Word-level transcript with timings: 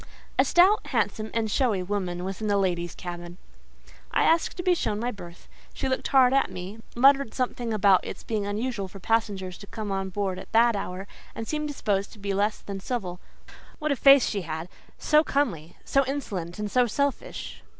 A 0.39 0.45
stout, 0.45 0.87
handsome, 0.87 1.29
and 1.31 1.51
showy 1.51 1.83
woman 1.83 2.23
was 2.23 2.41
in 2.41 2.47
the 2.47 2.57
ladies' 2.57 2.95
cabin. 2.95 3.37
I 4.09 4.23
asked 4.23 4.57
to 4.57 4.63
be 4.63 4.73
shown 4.73 4.99
my 4.99 5.11
berth; 5.11 5.47
she 5.75 5.87
looked 5.87 6.07
hard 6.07 6.33
at 6.33 6.49
me, 6.49 6.79
muttered 6.95 7.35
something 7.35 7.71
about 7.71 8.03
its 8.03 8.23
being 8.23 8.43
unusual 8.47 8.87
for 8.87 8.99
passengers 8.99 9.59
to 9.59 9.67
come 9.67 9.91
on 9.91 10.09
board 10.09 10.39
at 10.39 10.51
that 10.53 10.75
hour, 10.75 11.05
and 11.35 11.47
seemed 11.47 11.67
disposed 11.67 12.11
to 12.13 12.17
be 12.17 12.33
less 12.33 12.61
than 12.61 12.79
civil. 12.79 13.19
What 13.77 13.91
a 13.91 13.95
face 13.95 14.25
she 14.27 14.41
had—so 14.41 15.23
comely—so 15.23 16.03
insolent 16.07 16.57
and 16.57 16.71
so 16.71 16.87
selfish! 16.87 17.61